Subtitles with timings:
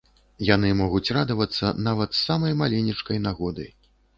[0.47, 3.71] Яны могуць радавацца нават з самай маленечкай нагоды.